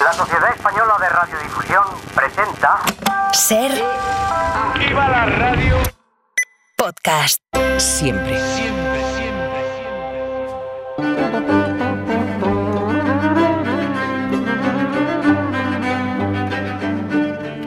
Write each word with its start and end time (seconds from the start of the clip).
La 0.00 0.12
Sociedad 0.14 0.50
Española 0.54 0.96
de 0.98 1.08
Radiodifusión 1.10 1.84
presenta 2.14 2.78
Ser 3.32 3.70
¡Viva 4.78 5.08
la 5.08 5.26
radio! 5.26 5.76
podcast. 6.76 7.42
Siempre. 7.76 8.40
Siempre, 8.54 8.79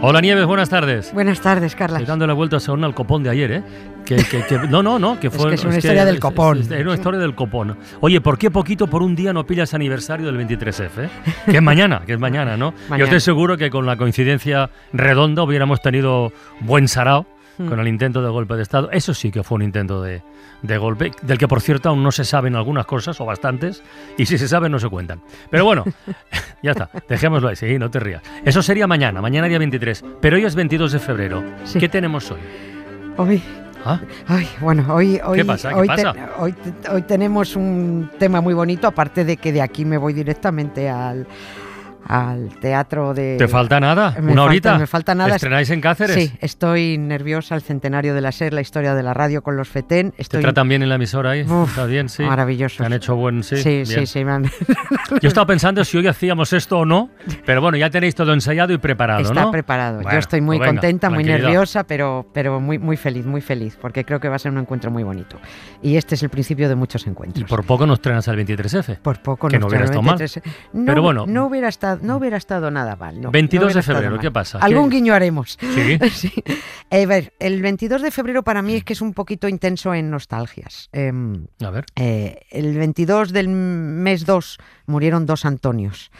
Hola 0.05 0.19
Nieves, 0.19 0.45
buenas 0.45 0.67
tardes. 0.67 1.13
Buenas 1.13 1.39
tardes, 1.39 1.77
Carla. 1.77 1.97
Estoy 1.99 2.09
dando 2.11 2.27
la 2.27 2.33
vuelta 2.33 2.57
aún 2.67 2.83
al 2.83 2.93
copón 2.93 3.23
de 3.23 3.29
ayer, 3.29 3.51
¿eh? 3.53 3.63
Que, 4.05 4.17
que- 4.17 4.43
que- 4.45 4.59
no, 4.69 4.83
no, 4.83 4.99
no, 4.99 5.17
que 5.17 5.29
fue... 5.31 5.47
que 5.47 5.55
es 5.55 5.63
una 5.63 5.77
historia 5.77 6.03
del 6.03 6.19
copón. 6.19 6.57
Es, 6.59 6.69
es 6.71 6.83
una 6.85 6.95
historia 6.95 7.21
del 7.21 7.33
copón. 7.35 7.77
Oye, 8.01 8.19
¿por 8.19 8.37
qué 8.37 8.51
poquito 8.51 8.87
por 8.87 9.01
un 9.01 9.15
día 9.15 9.31
no 9.31 9.45
pillas 9.45 9.73
aniversario 9.73 10.25
del 10.29 10.37
23F? 10.45 10.89
eh? 11.05 11.09
Que 11.45 11.55
es 11.57 11.63
mañana, 11.63 12.01
que 12.05 12.11
es 12.13 12.19
mañana, 12.19 12.57
¿no? 12.57 12.71
Yo 12.83 12.89
Mañana. 12.89 13.05
estoy 13.05 13.21
seguro 13.21 13.55
que 13.57 13.69
con 13.69 13.85
la 13.85 13.95
coincidencia 13.95 14.69
redonda 14.91 15.41
hubiéramos 15.43 15.81
tenido 15.81 16.33
buen 16.59 16.89
sarao 16.89 17.25
Hmm. 17.57 17.67
con 17.67 17.79
el 17.79 17.87
intento 17.87 18.21
de 18.23 18.29
golpe 18.29 18.55
de 18.55 18.63
Estado. 18.63 18.89
Eso 18.91 19.13
sí 19.13 19.31
que 19.31 19.43
fue 19.43 19.57
un 19.57 19.61
intento 19.61 20.01
de, 20.01 20.23
de 20.63 20.77
golpe, 20.77 21.11
del 21.21 21.37
que 21.37 21.47
por 21.47 21.61
cierto 21.61 21.89
aún 21.89 22.01
no 22.01 22.11
se 22.11 22.25
saben 22.25 22.55
algunas 22.55 22.85
cosas, 22.87 23.19
o 23.21 23.25
bastantes, 23.25 23.83
y 24.17 24.25
si 24.25 24.37
se 24.39 24.47
saben 24.47 24.71
no 24.71 24.79
se 24.79 24.89
cuentan. 24.89 25.21
Pero 25.51 25.63
bueno, 25.65 25.83
ya 26.63 26.71
está, 26.71 26.89
dejémoslo 27.07 27.49
ahí, 27.49 27.55
sí, 27.55 27.77
no 27.77 27.91
te 27.91 27.99
rías. 27.99 28.23
Eso 28.43 28.61
sería 28.63 28.87
mañana, 28.87 29.21
mañana 29.21 29.47
día 29.47 29.59
23, 29.59 30.03
pero 30.19 30.35
hoy 30.37 30.45
es 30.45 30.55
22 30.55 30.91
de 30.93 30.99
febrero. 30.99 31.43
Sí. 31.63 31.77
¿Qué 31.79 31.89
tenemos 31.89 32.31
hoy? 32.31 32.39
Hoy, 33.17 33.43
¿Ah? 33.85 33.99
ay, 34.27 34.47
bueno, 34.59 34.85
hoy, 34.93 35.19
hoy, 35.23 35.43
pasa? 35.43 35.69
¿Qué 35.69 35.75
hoy, 35.75 35.87
pasa? 35.87 36.13
hoy, 36.39 36.53
te- 36.53 36.89
hoy 36.89 37.01
tenemos 37.03 37.55
un 37.55 38.09
tema 38.17 38.41
muy 38.41 38.55
bonito, 38.55 38.87
aparte 38.87 39.23
de 39.25 39.37
que 39.37 39.51
de 39.51 39.61
aquí 39.61 39.85
me 39.85 39.97
voy 39.97 40.13
directamente 40.13 40.89
al, 40.89 41.27
al 42.07 42.49
teatro 42.59 43.13
de... 43.13 43.37
¿Te 43.37 43.47
falta 43.47 43.79
nada? 43.79 44.11
Me 44.19 44.31
¿Una 44.33 44.41
falta- 44.41 44.43
horita? 44.43 44.77
me 44.77 44.87
falta 44.87 45.15
nada. 45.15 45.35
¿Estrenáis 45.35 45.69
en 45.69 45.81
Cáceres? 45.81 46.15
Sí, 46.15 46.33
estoy 46.41 46.97
nerviosa, 46.97 47.55
el 47.55 47.61
centenario 47.61 48.13
de 48.13 48.21
la 48.21 48.31
SER, 48.31 48.53
la 48.53 48.61
historia 48.61 48.93
de 48.95 49.03
la 49.03 49.13
radio 49.13 49.41
con 49.41 49.55
los 49.57 49.69
FETEN. 49.69 50.11
¿Te 50.11 50.21
Estoy 50.21 50.41
tratan 50.41 50.67
bien 50.67 50.83
en 50.83 50.89
la 50.89 50.95
emisora 50.95 51.31
ahí? 51.31 51.43
Uf, 51.43 51.69
¿Está 51.69 51.85
bien? 51.85 52.09
Sí. 52.09 52.23
maravillosos. 52.23 52.77
¿Te 52.79 52.85
han 52.85 52.93
hecho 52.93 53.15
buen...? 53.15 53.43
Sí, 53.43 53.57
Sí, 53.57 53.85
sí, 53.85 53.93
bien. 53.95 54.07
sí, 54.07 54.25
me 54.25 54.31
han- 54.31 54.43
Yo 55.21 55.27
estaba 55.27 55.45
pensando 55.47 55.83
si 55.85 55.97
hoy 55.97 56.07
hacíamos 56.07 56.53
esto 56.53 56.79
o 56.79 56.85
no, 56.85 57.09
pero 57.45 57.61
bueno, 57.61 57.77
ya 57.77 57.89
tenéis 57.89 58.15
todo 58.15 58.33
ensayado 58.33 58.73
y 58.73 58.77
preparado, 58.77 59.21
Está 59.21 59.43
¿no? 59.43 59.51
preparado. 59.51 59.95
Bueno, 59.97 60.11
Yo 60.11 60.19
estoy 60.19 60.41
muy 60.41 60.57
pues 60.57 60.69
venga, 60.69 60.81
contenta, 60.81 61.09
muy 61.09 61.23
nerviosa, 61.23 61.83
pero, 61.85 62.25
pero 62.33 62.59
muy, 62.59 62.79
muy 62.79 62.97
feliz, 62.97 63.25
muy 63.25 63.41
feliz, 63.41 63.77
porque 63.79 64.03
creo 64.05 64.19
que 64.19 64.29
va 64.29 64.35
a 64.35 64.39
ser 64.39 64.51
un 64.51 64.57
encuentro 64.59 64.91
muy 64.91 65.03
bonito. 65.03 65.37
Y 65.81 65.95
este 65.97 66.15
es 66.15 66.23
el 66.23 66.29
principio 66.29 66.67
de 66.69 66.75
muchos 66.75 67.05
encuentros. 67.07 67.41
Y 67.41 67.45
por 67.45 67.63
poco 67.65 67.85
nos 67.85 67.99
estrenas 67.99 68.27
al 68.27 68.37
23F. 68.37 68.97
Por 68.99 69.21
poco 69.21 69.47
Que 69.47 69.57
no 69.57 69.61
nos 69.65 69.71
hubiera 69.71 69.85
traen 69.85 69.99
estado 69.99 70.01
mal. 70.01 70.17
23. 70.17 70.53
No, 70.73 70.85
Pero 70.85 71.01
bueno. 71.01 71.25
no 71.27 71.45
hubiera 71.45 71.67
estado, 71.69 71.92
no 72.01 72.17
hubiera 72.17 72.37
estado 72.37 72.71
nada 72.71 72.95
mal. 72.95 73.19
no, 73.21 73.31
22 73.31 73.61
no 73.61 73.65
hubiera 73.67 73.79
de 73.81 73.83
febrero. 73.83 74.19
¿qué 74.19 74.31
pasa? 74.31 74.59
Algún 74.59 74.89
¿Qué- 74.89 74.97
guiño 74.97 75.13
haremos. 75.13 75.57
Sí. 75.59 75.99
Sí. 76.13 76.31
Eh, 76.89 77.03
a 77.03 77.07
ver, 77.07 77.33
el 77.39 77.61
22 77.61 78.01
de 78.01 78.11
febrero 78.11 78.43
para 78.43 78.61
mí 78.61 78.75
es 78.75 78.83
que 78.83 78.93
es 78.93 79.01
un 79.01 79.13
poquito 79.13 79.47
intenso 79.47 79.93
en 79.93 80.09
nostalgias. 80.11 80.89
Em, 80.93 81.47
A 81.61 81.69
ver. 81.71 81.85
eh, 81.95 82.41
el 82.51 82.77
22 82.77 83.33
del 83.33 83.49
mes 83.49 84.25
2 84.25 84.57
murieron 84.85 85.25
dos 85.25 85.45
Antonios. 85.45 86.11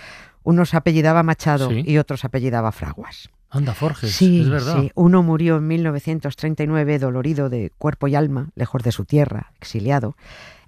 Uno 0.43 0.65
se 0.65 0.75
apellidaba 0.75 1.23
Machado 1.23 1.69
Sí. 1.69 1.83
y 1.85 1.97
otro 1.99 2.17
se 2.17 2.27
apellidaba 2.27 2.71
Fraguas. 2.71 3.29
Anda, 3.49 3.75
Forges, 3.75 4.11
Sí, 4.15 4.41
es 4.41 4.49
verdad. 4.49 4.79
sí. 4.81 4.91
Uno 4.95 5.21
murió 5.21 5.57
en 5.57 5.67
1939 5.67 6.97
dolorido 6.97 7.49
de 7.49 7.71
cuerpo 7.77 8.07
y 8.07 8.15
alma, 8.15 8.49
lejos 8.55 8.81
de 8.81 8.91
su 8.91 9.05
tierra, 9.05 9.51
exiliado. 9.61 10.15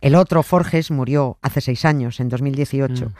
El 0.01 0.13
otro, 0.13 0.43
Forges, 0.43 0.91
murió 0.91 1.39
hace 1.41 1.61
seis 1.61 1.83
años, 1.83 2.19
en 2.19 2.29
2018. 2.29 3.07
Mm. 3.07 3.13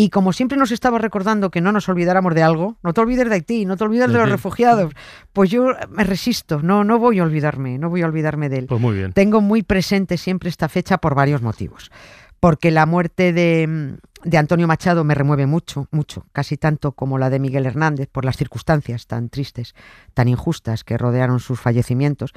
Y 0.00 0.10
como 0.10 0.32
siempre 0.32 0.56
nos 0.56 0.70
estaba 0.70 0.98
recordando 0.98 1.50
que 1.50 1.60
no 1.60 1.72
nos 1.72 1.88
olvidáramos 1.88 2.32
de 2.32 2.44
algo, 2.44 2.76
no 2.84 2.94
te 2.94 3.00
olvides 3.00 3.28
de 3.28 3.34
Haití, 3.34 3.66
no 3.66 3.76
te 3.76 3.82
olvides 3.82 4.06
¿De 4.06 4.16
los 4.16 4.30
refugiados, 4.30 4.92
pues 5.32 5.50
yo 5.50 5.72
me 5.90 6.04
resisto, 6.04 6.62
no, 6.62 6.84
no 6.84 7.00
voy 7.00 7.18
a 7.18 7.24
olvidarme, 7.24 7.78
no 7.78 7.90
voy 7.90 8.02
a 8.02 8.06
olvidarme 8.06 8.48
de 8.48 8.58
él. 8.58 8.66
Pues 8.66 8.80
muy 8.80 8.94
bien. 8.94 9.12
Tengo 9.12 9.40
muy 9.40 9.64
presente 9.64 10.16
siempre 10.16 10.50
esta 10.50 10.68
fecha 10.68 10.98
por 10.98 11.16
varios 11.16 11.42
motivos. 11.42 11.90
Porque 12.38 12.70
la 12.70 12.86
muerte 12.86 13.32
de, 13.32 13.98
de 14.22 14.38
Antonio 14.38 14.68
Machado 14.68 15.02
me 15.02 15.16
remueve 15.16 15.46
mucho, 15.46 15.88
mucho, 15.90 16.26
casi 16.30 16.56
tanto 16.56 16.92
como 16.92 17.18
la 17.18 17.28
de 17.28 17.40
Miguel 17.40 17.66
Hernández, 17.66 18.08
por 18.08 18.24
las 18.24 18.36
circunstancias 18.36 19.08
tan 19.08 19.28
tristes, 19.30 19.74
tan 20.14 20.28
injustas 20.28 20.84
que 20.84 20.96
rodearon 20.96 21.40
sus 21.40 21.58
fallecimientos. 21.58 22.34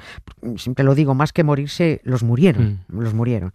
Siempre 0.56 0.84
lo 0.84 0.96
digo, 0.96 1.14
más 1.14 1.32
que 1.32 1.44
morirse, 1.44 2.00
los 2.02 2.24
murieron, 2.24 2.80
los 2.88 3.14
murieron. 3.14 3.52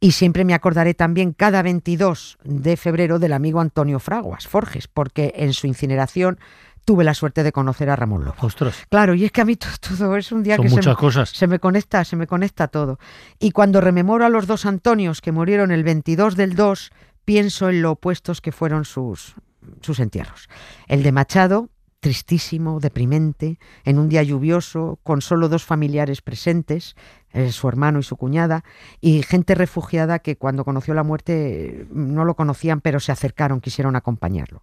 Y 0.00 0.12
siempre 0.12 0.44
me 0.44 0.54
acordaré 0.54 0.94
también 0.94 1.32
cada 1.32 1.62
22 1.62 2.38
de 2.44 2.76
febrero 2.76 3.18
del 3.18 3.32
amigo 3.32 3.60
Antonio 3.60 3.98
Fraguas, 3.98 4.46
Forges, 4.46 4.86
porque 4.88 5.32
en 5.36 5.52
su 5.52 5.66
incineración 5.66 6.38
tuve 6.84 7.04
la 7.04 7.14
suerte 7.14 7.42
de 7.42 7.52
conocer 7.52 7.90
a 7.90 7.96
Ramón 7.96 8.24
Lobo. 8.24 8.36
Ostras, 8.40 8.76
Claro, 8.88 9.14
y 9.14 9.24
es 9.24 9.32
que 9.32 9.40
a 9.40 9.44
mí 9.44 9.56
to- 9.56 9.66
todo 9.80 10.16
es 10.16 10.30
un 10.32 10.42
día 10.42 10.56
son 10.56 10.64
que 10.64 10.70
se 10.70 10.88
me- 10.88 10.94
cosas. 10.96 11.30
se 11.30 11.46
me 11.46 11.58
conecta, 11.58 12.04
se 12.04 12.16
me 12.16 12.26
conecta 12.26 12.68
todo. 12.68 12.98
Y 13.38 13.50
cuando 13.50 13.80
rememoro 13.80 14.24
a 14.24 14.28
los 14.28 14.46
dos 14.46 14.64
Antonios 14.66 15.20
que 15.20 15.32
murieron 15.32 15.70
el 15.72 15.82
22 15.84 16.36
del 16.36 16.54
2, 16.54 16.90
pienso 17.24 17.68
en 17.68 17.82
lo 17.82 17.90
opuestos 17.92 18.40
que 18.40 18.52
fueron 18.52 18.84
sus, 18.86 19.34
sus 19.82 19.98
entierros. 20.00 20.48
El 20.86 21.02
de 21.02 21.12
Machado, 21.12 21.68
tristísimo, 22.00 22.80
deprimente, 22.80 23.58
en 23.84 23.98
un 23.98 24.08
día 24.08 24.22
lluvioso, 24.22 24.98
con 25.02 25.20
solo 25.20 25.48
dos 25.48 25.64
familiares 25.64 26.22
presentes, 26.22 26.94
eh, 27.32 27.50
su 27.52 27.68
hermano 27.68 27.98
y 27.98 28.02
su 28.02 28.16
cuñada, 28.16 28.64
y 29.00 29.22
gente 29.22 29.54
refugiada 29.54 30.20
que 30.20 30.36
cuando 30.36 30.64
conoció 30.64 30.94
la 30.94 31.02
muerte 31.02 31.82
eh, 31.82 31.86
no 31.90 32.24
lo 32.24 32.34
conocían, 32.34 32.80
pero 32.80 33.00
se 33.00 33.12
acercaron, 33.12 33.60
quisieron 33.60 33.96
acompañarlo. 33.96 34.62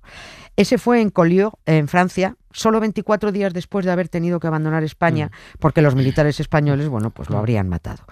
Ese 0.56 0.78
fue 0.78 1.01
en 1.01 1.09
Collioure, 1.09 1.57
en 1.66 1.88
Francia, 1.88 2.38
solo 2.51 2.79
24 2.79 3.31
días 3.31 3.53
después 3.53 3.85
de 3.85 3.91
haber 3.91 4.07
tenido 4.07 4.40
que 4.40 4.47
abandonar 4.47 4.84
España, 4.84 5.31
porque 5.59 5.81
los 5.81 5.95
militares 5.95 6.40
españoles, 6.40 6.88
bueno, 6.88 7.09
pues 7.09 7.29
lo 7.29 7.38
habrían 7.38 7.68
matado. 7.68 8.06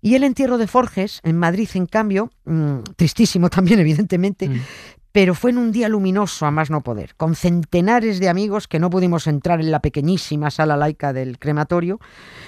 Y 0.00 0.16
el 0.16 0.24
entierro 0.24 0.58
de 0.58 0.66
Forges, 0.66 1.20
en 1.22 1.38
Madrid, 1.38 1.68
en 1.74 1.86
cambio, 1.86 2.30
mm, 2.44 2.78
tristísimo 2.96 3.50
también, 3.50 3.80
evidentemente, 3.80 4.48
Mm. 4.48 4.60
Pero 5.12 5.34
fue 5.34 5.50
en 5.50 5.58
un 5.58 5.72
día 5.72 5.88
luminoso 5.88 6.46
a 6.46 6.50
más 6.50 6.70
no 6.70 6.80
poder, 6.80 7.14
con 7.16 7.36
centenares 7.36 8.18
de 8.18 8.30
amigos 8.30 8.66
que 8.66 8.78
no 8.78 8.90
pudimos 8.90 9.26
entrar 9.26 9.60
en 9.60 9.70
la 9.70 9.80
pequeñísima 9.80 10.50
sala 10.50 10.76
laica 10.76 11.12
del 11.12 11.38
crematorio, 11.38 12.00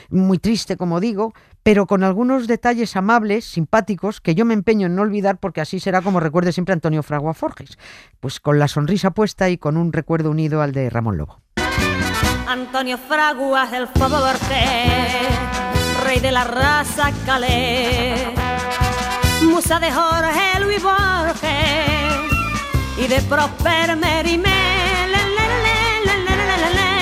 muy 0.08 0.38
triste 0.38 0.76
como 0.76 0.98
digo, 0.98 1.34
pero 1.62 1.86
con 1.86 2.02
algunos 2.02 2.46
detalles 2.46 2.96
amables, 2.96 3.44
simpáticos, 3.44 4.20
que 4.20 4.34
yo 4.34 4.44
me 4.44 4.54
empeño 4.54 4.86
en 4.86 4.96
no 4.96 5.02
olvidar 5.02 5.38
porque 5.38 5.60
así 5.60 5.78
será 5.78 6.00
como 6.00 6.20
recuerde 6.20 6.52
siempre 6.52 6.72
Antonio 6.72 7.02
Fragua 7.02 7.34
Forges, 7.34 7.78
pues 8.20 8.40
con 8.40 8.58
la 8.58 8.68
sonrisa 8.68 9.10
puesta 9.12 9.50
y 9.50 9.58
con 9.58 9.76
un 9.76 9.92
recuerdo 9.92 10.30
unido 10.30 10.62
al 10.62 10.72
de 10.72 10.88
Ramón 10.90 11.18
Lobo. 11.18 11.40
Antonio 12.48 12.98
Fraguas 12.98 13.70
del 13.70 13.86
Borges, 13.86 14.44
rey 16.04 16.20
de 16.20 16.32
la 16.32 16.44
raza 16.44 17.10
calé, 17.26 18.32
musa 19.42 19.80
de 19.80 19.90
Jorge 19.90 20.60
Luis 20.60 20.82
Borges 20.82 22.03
de 23.08 23.20
Prosper 23.22 23.96
Merimé. 23.96 25.08
le, 25.12 25.22
le, 25.36 25.46
le, 25.64 25.76
le, 26.06 26.16
le, 26.24 26.36
le, 26.36 26.56
le, 26.62 26.70
le. 26.78 26.92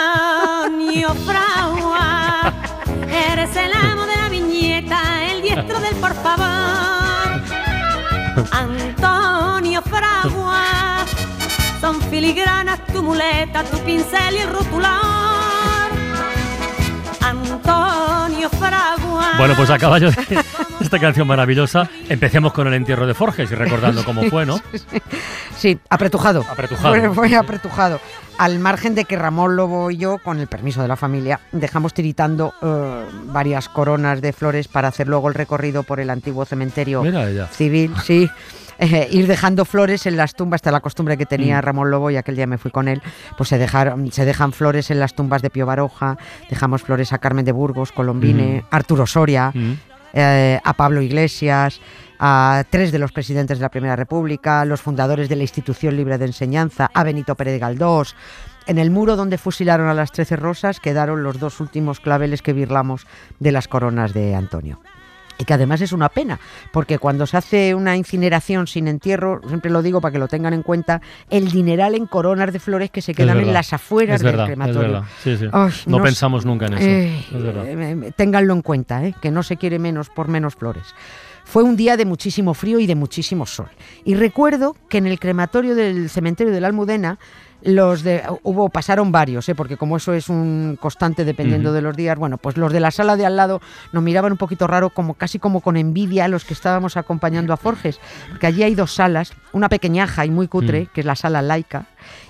Antonio 0.00 1.14
Fraguas, 1.26 2.52
eres 3.08 3.54
el 3.56 3.72
amo 3.72 4.06
de 4.06 4.16
la 4.16 4.28
viñeta, 4.28 4.98
el 5.30 5.42
diestro 5.42 5.78
del 5.80 5.94
por 5.96 6.14
favor. 6.14 7.40
Antonio 8.50 9.80
Fraguas, 9.82 11.08
son 11.80 12.00
filigranas 12.02 12.84
tu 12.86 13.02
muleta, 13.02 13.62
tu 13.64 13.78
pincel 13.78 14.34
y 14.34 14.38
el 14.38 14.50
rotulador. 14.50 15.19
Bueno, 19.38 19.54
pues 19.56 19.70
a 19.70 19.78
caballo 19.78 20.10
de 20.10 20.16
esta 20.80 20.98
canción 20.98 21.26
maravillosa, 21.26 21.88
empecemos 22.08 22.52
con 22.52 22.66
el 22.66 22.74
entierro 22.74 23.06
de 23.06 23.14
Forges 23.14 23.50
y 23.50 23.54
recordando 23.54 24.04
cómo 24.04 24.22
fue, 24.24 24.46
¿no? 24.46 24.60
Sí, 25.56 25.78
apretujado. 25.90 26.42
Apretujado. 26.48 26.88
Fue, 26.94 27.14
fue 27.28 27.36
apretujado. 27.36 28.00
Al 28.38 28.58
margen 28.60 28.94
de 28.94 29.04
que 29.04 29.16
Ramón 29.16 29.56
Lobo 29.56 29.90
y 29.90 29.98
yo, 29.98 30.16
con 30.16 30.38
el 30.40 30.46
permiso 30.46 30.80
de 30.80 30.88
la 30.88 30.96
familia, 30.96 31.40
dejamos 31.52 31.92
tiritando 31.92 32.54
eh, 32.62 33.04
varias 33.26 33.68
coronas 33.68 34.22
de 34.22 34.32
flores 34.32 34.68
para 34.68 34.88
hacer 34.88 35.06
luego 35.06 35.28
el 35.28 35.34
recorrido 35.34 35.82
por 35.82 36.00
el 36.00 36.08
antiguo 36.08 36.46
cementerio 36.46 37.02
Mira 37.02 37.28
ella. 37.28 37.46
civil, 37.48 37.92
sí. 38.02 38.30
Eh, 38.82 39.08
ir 39.10 39.26
dejando 39.26 39.66
flores 39.66 40.06
en 40.06 40.16
las 40.16 40.34
tumbas, 40.34 40.58
esta 40.58 40.70
es 40.70 40.72
la 40.72 40.80
costumbre 40.80 41.18
que 41.18 41.26
tenía 41.26 41.58
Mm. 41.58 41.62
Ramón 41.62 41.90
Lobo 41.90 42.10
y 42.10 42.16
aquel 42.16 42.34
día 42.36 42.46
me 42.46 42.56
fui 42.56 42.70
con 42.70 42.88
él, 42.88 43.02
pues 43.36 43.50
se 43.50 43.58
dejaron, 43.58 44.10
se 44.10 44.24
dejan 44.24 44.52
flores 44.54 44.90
en 44.90 44.98
las 44.98 45.14
tumbas 45.14 45.42
de 45.42 45.50
Pío 45.50 45.66
Baroja, 45.66 46.16
dejamos 46.48 46.82
flores 46.82 47.12
a 47.12 47.18
Carmen 47.18 47.44
de 47.44 47.52
Burgos, 47.52 47.92
Colombine, 47.92 48.64
Arturo 48.70 49.06
Soria, 49.06 49.52
Mm. 49.54 49.72
eh, 50.14 50.60
a 50.64 50.72
Pablo 50.72 51.02
Iglesias, 51.02 51.78
a 52.18 52.64
tres 52.70 52.90
de 52.90 52.98
los 52.98 53.12
presidentes 53.12 53.58
de 53.58 53.62
la 53.62 53.68
Primera 53.70 53.96
República, 53.96 54.64
los 54.64 54.80
fundadores 54.80 55.28
de 55.28 55.36
la 55.36 55.42
Institución 55.42 55.94
Libre 55.96 56.16
de 56.16 56.24
Enseñanza, 56.26 56.90
a 56.94 57.04
Benito 57.04 57.34
Pérez 57.34 57.60
Galdós. 57.60 58.16
En 58.66 58.78
el 58.78 58.90
muro 58.90 59.16
donde 59.16 59.36
fusilaron 59.38 59.88
a 59.88 59.94
las 59.94 60.12
Trece 60.12 60.36
Rosas 60.36 60.80
quedaron 60.80 61.22
los 61.22 61.38
dos 61.38 61.60
últimos 61.60 61.98
claveles 62.00 62.40
que 62.42 62.52
birlamos 62.52 63.06
de 63.40 63.52
las 63.52 63.68
coronas 63.68 64.12
de 64.12 64.34
Antonio. 64.34 64.80
Y 65.40 65.44
que 65.44 65.54
además 65.54 65.80
es 65.80 65.92
una 65.92 66.08
pena, 66.10 66.38
porque 66.70 66.98
cuando 66.98 67.26
se 67.26 67.36
hace 67.36 67.74
una 67.74 67.96
incineración 67.96 68.66
sin 68.66 68.86
entierro, 68.88 69.40
siempre 69.48 69.70
lo 69.70 69.82
digo 69.82 70.00
para 70.00 70.12
que 70.12 70.18
lo 70.18 70.28
tengan 70.28 70.52
en 70.52 70.62
cuenta, 70.62 71.00
el 71.30 71.50
dineral 71.50 71.94
en 71.94 72.06
coronas 72.06 72.52
de 72.52 72.60
flores 72.60 72.90
que 72.90 73.00
se 73.02 73.14
quedan 73.14 73.38
en 73.40 73.52
las 73.52 73.72
afueras 73.72 74.16
Es 74.16 74.22
del 74.22 74.32
verdad, 74.32 74.46
crematorio. 74.46 74.80
verdad. 74.82 75.02
Sí, 75.24 75.36
sí. 75.38 75.46
Ay, 75.50 75.70
no 75.86 75.96
no 75.98 76.04
pensamos 76.04 76.44
nunca 76.44 76.66
en 76.66 76.74
eso. 76.74 76.86
Eh, 76.86 77.24
es 77.34 77.42
verdad. 77.42 77.64
eh, 77.66 78.12
ténganlo 78.16 78.52
en 78.54 78.62
cuenta, 78.62 79.04
eh, 79.06 79.14
que 79.20 79.30
no 79.30 79.42
se 79.42 79.56
quiere 79.56 79.78
menos 79.78 80.10
por 80.10 80.28
menos 80.28 80.54
flores. 80.56 80.94
Fue 81.44 81.62
un 81.64 81.74
día 81.74 81.96
de 81.96 82.04
muchísimo 82.04 82.54
frío 82.54 82.78
y 82.78 82.86
de 82.86 82.94
muchísimo 82.94 83.46
sol. 83.46 83.68
Y 84.04 84.14
recuerdo 84.14 84.76
que 84.88 84.98
en 84.98 85.06
el 85.06 85.18
crematorio 85.18 85.74
del 85.74 86.08
cementerio 86.10 86.52
de 86.52 86.60
la 86.60 86.68
Almudena 86.68 87.18
los 87.62 88.02
de 88.02 88.22
hubo 88.42 88.68
pasaron 88.68 89.12
varios, 89.12 89.48
¿eh? 89.48 89.54
porque 89.54 89.76
como 89.76 89.96
eso 89.96 90.12
es 90.12 90.28
un 90.28 90.78
constante 90.80 91.24
dependiendo 91.24 91.72
de 91.72 91.82
los 91.82 91.96
días, 91.96 92.18
bueno, 92.18 92.38
pues 92.38 92.56
los 92.56 92.72
de 92.72 92.80
la 92.80 92.90
sala 92.90 93.16
de 93.16 93.26
al 93.26 93.36
lado 93.36 93.60
nos 93.92 94.02
miraban 94.02 94.32
un 94.32 94.38
poquito 94.38 94.66
raro, 94.66 94.90
como 94.90 95.14
casi 95.14 95.38
como 95.38 95.60
con 95.60 95.76
envidia 95.76 96.24
a 96.24 96.28
los 96.28 96.44
que 96.44 96.54
estábamos 96.54 96.96
acompañando 96.96 97.52
a 97.52 97.56
Forges, 97.56 98.00
porque 98.30 98.46
allí 98.46 98.62
hay 98.62 98.74
dos 98.74 98.94
salas, 98.94 99.32
una 99.52 99.68
pequeñaja 99.68 100.24
y 100.26 100.30
muy 100.30 100.48
cutre, 100.48 100.82
Mm. 100.82 100.86
que 100.92 101.00
es 101.00 101.06
la 101.06 101.16
sala 101.16 101.42
laica, 101.42 101.86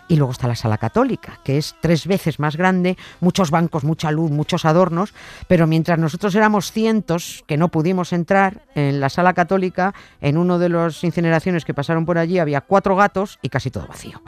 y 0.08 0.16
luego 0.16 0.32
está 0.32 0.48
la 0.48 0.56
sala 0.56 0.78
católica, 0.78 1.38
que 1.44 1.56
es 1.56 1.76
tres 1.80 2.06
veces 2.06 2.40
más 2.40 2.56
grande, 2.56 2.96
muchos 3.20 3.50
bancos, 3.50 3.84
mucha 3.84 4.10
luz, 4.10 4.30
muchos 4.30 4.64
adornos, 4.64 5.14
pero 5.46 5.66
mientras 5.66 5.98
nosotros 5.98 6.34
éramos 6.34 6.72
cientos 6.72 7.44
que 7.46 7.56
no 7.56 7.68
pudimos 7.68 8.12
entrar 8.12 8.62
en 8.74 8.98
la 8.98 9.08
sala 9.08 9.34
católica, 9.34 9.94
en 10.20 10.36
uno 10.36 10.58
de 10.58 10.68
las 10.68 11.04
incineraciones 11.04 11.64
que 11.64 11.74
pasaron 11.74 12.06
por 12.06 12.18
allí 12.18 12.38
había 12.38 12.60
cuatro 12.60 12.96
gatos 12.96 13.38
y 13.42 13.50
casi 13.50 13.70
todo 13.70 13.86
vacío. 13.86 14.20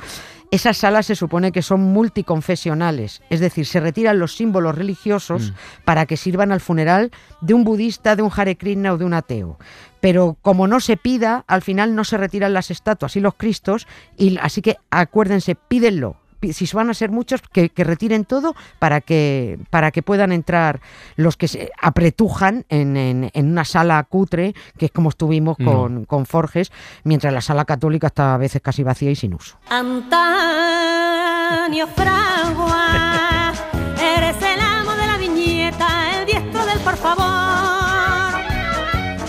Esas 0.53 0.77
salas 0.77 1.07
se 1.07 1.17
supone 1.17 1.51
que 1.51 1.63
son 1.63 1.81
multiconfesionales, 1.81 3.23
es 3.31 3.41
decir, 3.41 3.65
se 3.65 3.81
retiran 3.81 4.19
los 4.19 4.37
símbolos 4.37 4.77
religiosos 4.77 5.55
para 5.87 6.05
que 6.05 6.19
sirvan 6.19 6.53
al 6.53 6.61
funeral 6.61 7.11
de 7.41 7.55
un 7.55 7.65
budista, 7.65 8.17
de 8.17 8.23
un 8.23 8.31
Hare 8.37 8.59
Krishna 8.59 8.93
o 8.93 8.99
de 8.99 9.07
un 9.07 9.15
ateo. 9.15 9.59
Pero 10.03 10.37
como 10.43 10.69
no 10.69 10.81
se 10.81 10.99
pida, 10.99 11.47
al 11.47 11.63
final 11.63 11.95
no 11.95 12.05
se 12.05 12.19
retiran 12.19 12.53
las 12.53 12.71
estatuas 12.71 13.17
y 13.17 13.21
los 13.21 13.33
cristos, 13.33 13.87
y 14.19 14.37
así 14.43 14.61
que 14.61 14.77
acuérdense, 14.91 15.55
pídenlo. 15.55 16.22
Si 16.51 16.67
van 16.75 16.91
a 16.91 16.95
ser 16.95 17.11
muchos, 17.11 17.41
que, 17.53 17.69
que 17.69 17.85
retiren 17.85 18.25
todo 18.25 18.55
para 18.79 19.01
que, 19.01 19.59
para 19.71 19.91
que 19.93 20.03
puedan 20.03 20.33
entrar 20.33 20.81
los 21.17 21.37
que 21.37 21.47
se 21.47 21.71
apretujan 21.81 22.65
en, 22.69 22.97
en- 22.97 23.31
en 23.33 23.51
una 23.51 23.65
sala 23.65 24.03
cutre, 24.03 24.55
que 24.79 24.87
es 24.87 24.93
como 24.93 25.11
estuvimos 25.11 25.59
No. 25.61 25.73
con, 25.73 26.05
con 26.07 26.27
Forges, 26.27 26.73
mientras 27.05 27.33
la 27.33 27.41
sala 27.41 27.65
católica 27.65 28.09
está 28.09 28.35
a 28.35 28.39
veces 28.39 28.61
casi 28.63 28.83
vacía 28.83 29.11
y 29.11 29.17
sin 29.17 29.35
uso. 29.35 29.57
Antonio 29.71 31.87
Fragua, 31.89 33.53
eres 34.01 34.37
el 34.43 34.61
amo 34.61 34.93
de 34.93 35.07
la 35.07 35.17
viñeta, 35.19 36.19
el 36.19 36.27
diestro 36.27 36.65
del 36.67 36.79
por 36.81 36.97
favor. 36.97 37.23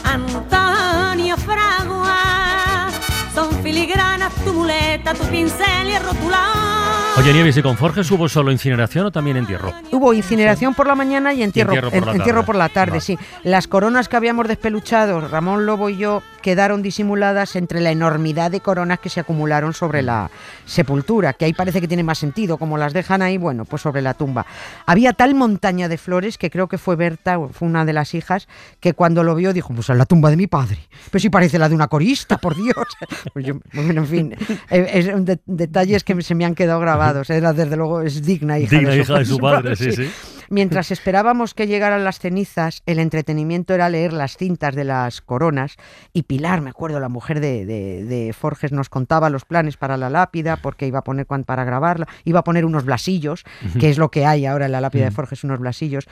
Antonio 0.04 1.38
Fragua, 1.38 2.90
son 3.34 3.52
filigranas 3.64 4.34
tu 4.46 4.54
muleta, 4.54 5.14
tu 5.14 5.24
pincel 5.26 5.90
y 5.90 5.94
el 5.94 6.04
rotulador. 6.04 6.83
Oye, 7.16 7.32
Nieves, 7.32 7.56
¿y 7.58 7.62
con 7.62 7.78
Forges 7.78 8.10
hubo 8.12 8.28
solo 8.28 8.52
incineración 8.52 9.06
o 9.06 9.12
también 9.12 9.38
entierro? 9.38 9.72
Hubo 9.92 10.14
incineración 10.14 10.74
por 10.74 10.88
la 10.88 10.96
mañana 10.96 11.32
y 11.34 11.44
entierro, 11.44 11.72
entierro 11.74 11.92
por 11.92 12.06
la 12.08 12.12
entierro 12.14 12.40
tarde. 12.40 12.46
por 12.48 12.56
la 12.56 12.70
tarde, 12.70 12.92
Vale. 12.94 13.02
sí. 13.02 13.18
Las 13.44 13.68
coronas 13.68 14.10
que 14.10 14.16
habíamos 14.16 14.48
despeluchado, 14.48 15.22
Ramón 15.22 15.66
Lobo 15.68 15.90
y 15.90 15.98
yo, 15.98 16.24
quedaron 16.44 16.84
disimuladas 16.84 17.56
entre 17.56 17.82
la 17.82 17.90
enormidad 17.90 18.52
de 18.52 18.60
coronas 18.60 19.00
que 19.00 19.10
se 19.10 19.20
acumularon 19.20 19.74
sobre 19.74 20.04
la 20.04 20.30
sepultura, 20.66 21.34
que 21.34 21.46
ahí 21.46 21.54
parece 21.54 21.82
que 21.82 21.88
tiene 21.88 22.04
más 22.04 22.20
sentido, 22.20 22.58
como 22.58 22.78
las 22.78 22.94
dejan 22.94 23.22
ahí, 23.24 23.38
bueno, 23.38 23.66
pues 23.66 23.82
sobre 23.82 24.02
la 24.04 24.14
tumba. 24.14 24.46
Había 24.86 25.14
tal 25.14 25.34
montaña 25.34 25.88
de 25.90 25.98
flores 25.98 26.38
que 26.38 26.52
creo 26.52 26.68
que 26.68 26.78
fue 26.78 26.96
Berta, 26.96 27.40
fue 27.52 27.68
una 27.68 27.86
de 27.86 27.94
las 27.94 28.14
hijas, 28.14 28.48
que 28.80 28.94
cuando 28.94 29.24
lo 29.24 29.34
vio 29.34 29.54
dijo, 29.54 29.74
pues 29.74 29.90
es 29.90 29.98
la 29.98 30.06
tumba 30.06 30.30
de 30.30 30.38
mi 30.38 30.46
padre. 30.48 30.78
Pero 31.10 31.20
si 31.22 31.30
parece 31.30 31.58
la 31.58 31.70
de 31.70 31.76
una 31.76 31.88
corista, 31.88 32.38
por 32.38 32.56
Dios. 32.56 32.76
Pues 33.34 33.46
yo, 33.46 33.56
bueno, 33.74 34.02
en 34.02 34.08
fin, 34.08 34.36
eh, 34.70 34.90
es 34.94 35.26
de- 35.26 35.40
detalles 35.46 36.04
que 36.04 36.22
se 36.22 36.36
me 36.36 36.46
han 36.46 36.54
quedado 36.56 36.80
grabados. 36.80 37.30
Era, 37.30 37.54
desde 37.54 37.76
luego, 37.78 38.02
es 38.02 38.22
digna 38.24 38.60
hija, 38.60 38.76
Digna 38.78 38.92
de, 38.92 38.98
hija 39.00 39.20
de 39.20 39.26
su 39.26 39.40
padre, 39.40 39.76
sí, 39.78 39.92
sí. 39.92 40.12
Mientras 40.50 40.92
esperábamos 40.92 41.54
que 41.56 41.66
llegaran 41.66 42.04
las 42.04 42.20
cenizas, 42.20 42.84
el 42.86 43.00
entretenimiento 43.00 43.74
era 43.74 43.90
leer 43.90 44.14
las 44.14 44.38
cintas 44.38 44.76
de 44.76 44.84
las 44.84 45.22
coronas 45.22 45.78
y 46.12 46.24
Pilar, 46.38 46.62
me 46.62 46.70
acuerdo, 46.72 47.00
la 47.00 47.10
mujer 47.10 47.40
de, 47.40 47.66
de- 47.66 48.04
de 48.06 48.34
Forges 48.34 48.72
nos 48.72 48.90
contaba 48.90 49.30
los 49.30 49.46
planes 49.46 49.78
para 49.78 49.98
la 49.98 50.10
lápida, 50.10 50.58
porque 50.58 50.88
iba 50.88 51.00
a 51.00 51.04
poner 51.04 51.26
para 51.28 51.64
grabarla, 51.64 52.08
iba 52.24 52.40
a 52.40 52.44
poner 52.44 52.66
unos 52.66 52.86
blasillos, 52.86 53.44
que 53.80 53.90
es 53.90 53.98
lo 53.98 54.10
que 54.10 54.26
hay 54.26 54.46
ahora 54.46 54.66
en 54.66 54.72
la 54.72 54.82
lápida 54.82 55.06
de 55.06 55.12
Forges, 55.12 55.44
unos 55.44 55.60
blasillos. 55.60 56.08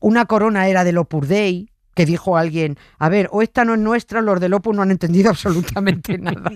Una 0.00 0.24
corona 0.26 0.66
era 0.68 0.82
del 0.84 0.96
Opus 0.98 1.28
Dei, 1.28 1.70
que 1.94 2.06
dijo 2.06 2.36
alguien, 2.36 2.78
a 2.98 3.08
ver, 3.08 3.28
o 3.32 3.42
esta 3.42 3.64
no 3.64 3.74
es 3.74 3.80
nuestra, 3.80 4.20
los 4.22 4.40
del 4.40 4.54
Opus 4.54 4.74
no 4.76 4.82
han 4.82 4.90
entendido 4.90 5.28
absolutamente 5.36 6.16
nada. 6.18 6.52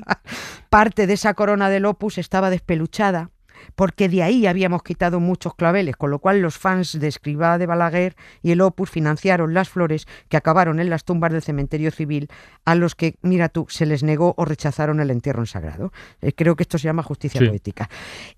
Parte 0.71 1.07
de 1.07 1.13
esa 1.15 1.35
corona 1.35 1.69
del 1.69 1.85
Opus 1.87 2.19
estaba 2.19 2.49
despeluchada 2.51 3.31
porque 3.75 4.09
de 4.09 4.23
ahí 4.23 4.47
habíamos 4.47 4.83
quitado 4.83 5.21
muchos 5.21 5.55
claveles, 5.55 5.97
con 5.97 6.11
lo 6.11 6.19
cual 6.19 6.41
los 6.41 6.59
fans 6.59 6.99
de 6.99 7.09
Escribá 7.09 7.59
de 7.59 7.67
Balaguer 7.67 8.17
y 8.43 8.53
el 8.53 8.61
Opus 8.61 8.91
financiaron 8.91 9.55
las 9.55 9.69
flores 9.69 10.07
que 10.29 10.37
acabaron 10.37 10.81
en 10.81 10.91
las 10.91 11.05
tumbas 11.05 11.33
del 11.33 11.43
cementerio 11.43 11.91
civil 11.91 12.29
a 12.65 12.75
los 12.75 12.95
que, 12.95 13.17
mira 13.23 13.49
tú, 13.49 13.67
se 13.69 13.87
les 13.87 14.03
negó 14.03 14.35
o 14.37 14.45
rechazaron 14.45 15.01
el 15.01 15.11
entierro 15.11 15.41
en 15.43 15.47
sagrado. 15.47 15.93
Eh, 16.21 16.33
creo 16.33 16.57
que 16.57 16.63
esto 16.63 16.79
se 16.79 16.85
llama 16.85 17.03
justicia 17.03 17.41
Sí. 17.41 17.47
poética. 17.49 17.89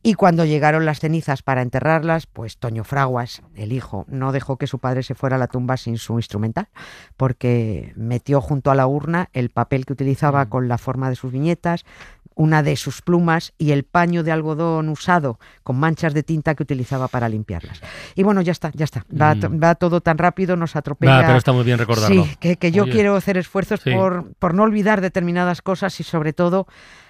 Y 0.03 0.15
cuando 0.15 0.45
llegaron 0.45 0.85
las 0.85 1.01
cenizas 1.01 1.43
para 1.43 1.63
enterrarlas, 1.63 2.27
pues 2.27 2.59
Toño 2.59 2.85
Fraguas, 2.85 3.43
el 3.55 3.73
hijo, 3.73 4.05
no 4.09 4.33
dejó 4.33 4.57
que 4.57 4.67
su 4.67 4.79
padre 4.79 5.03
se 5.03 5.15
fuera 5.15 5.37
a 5.37 5.39
la 5.39 5.47
tumba 5.49 5.77
sin 5.77 5.99
su 5.99 6.15
instrumental, 6.19 6.69
porque 7.17 7.93
metió 7.97 8.41
junto 8.41 8.71
a 8.71 8.75
la 8.75 8.87
urna 8.87 9.29
el 9.33 9.51
papel 9.51 9.87
que 9.87 9.93
utilizaba 9.93 10.47
con 10.47 10.69
la 10.69 10.79
forma 10.79 11.09
de 11.09 11.17
sus 11.17 11.33
viñetas, 11.33 11.85
una 12.35 12.63
de 12.63 12.77
sus 12.77 13.03
plumas 13.03 13.53
y 13.59 13.73
el 13.73 13.85
paño 13.85 14.23
de 14.23 14.33
algodón 14.33 14.89
usado 14.89 15.39
con 15.63 15.77
manchas 15.79 16.15
de 16.15 16.23
tinta 16.23 16.55
que 16.55 16.63
utilizaba 16.63 17.09
para 17.09 17.29
limpiarlas. 17.29 17.81
Y 18.15 18.23
bueno, 18.23 18.41
ya 18.43 18.53
está, 18.53 18.71
ya 18.75 18.85
está. 18.85 19.05
Va, 19.13 19.35
to- 19.35 19.51
va 19.59 19.75
todo 19.75 20.01
tan 20.01 20.19
rápido, 20.19 20.57
nos 20.57 20.77
atropella. 20.77 21.23
Pero 21.27 21.39
está 21.39 21.53
muy 21.53 21.65
bien 21.65 21.79
recordarlo. 21.79 22.25
Sí, 22.25 22.37
que, 22.41 22.57
que 22.57 22.73
yo 22.73 22.85
Oye. 22.85 22.93
quiero 22.93 23.17
hacer 23.17 23.37
esfuerzos 23.37 23.81
Sí. 23.83 23.91
por, 23.93 24.33
por 24.35 24.55
no 24.55 24.63
olvidar 24.63 25.01
determinadas 25.01 25.63
cosas 25.63 25.99
y 26.01 26.05
sobre 26.05 26.33
todo 26.33 26.67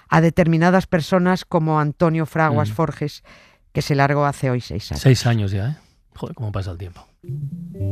a 0.09 0.21
determinadas 0.21 0.87
personas 0.87 1.45
como 1.45 1.81
Antonio 1.81 2.27
Fraguas 2.27 2.71
Mm. 2.71 2.73
Forges, 2.75 3.25
que 3.73 3.81
se 3.83 3.95
largó 3.95 4.27
hace 4.27 4.51
hoy 4.51 4.61
seis 4.61 4.91
años. 4.93 5.01
Seis 5.03 5.27
años 5.27 5.51
ya, 5.51 5.69
¿eh? 5.71 5.77
Joder, 6.15 6.35
cómo 6.35 6.53
pasa 6.53 6.73
el 6.73 6.79
tiempo. 6.79 7.07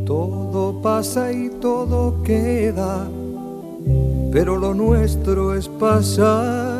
Todo 0.06 0.82
pasa 0.82 1.32
y 1.32 1.48
todo 1.60 2.22
queda, 2.22 3.08
pero 4.32 4.56
lo 4.56 4.74
nuestro 4.74 5.54
es 5.54 5.68
pasar, 5.68 6.79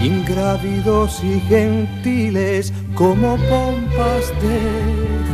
ingrávidos 0.00 1.22
y 1.24 1.40
gentiles, 1.40 2.72
como 2.94 3.36
pompas 3.36 4.28
de 4.42 4.60